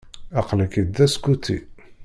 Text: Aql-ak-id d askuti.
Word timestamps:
Aql-ak-id 0.39 0.87
d 0.95 0.97
askuti. 1.05 1.57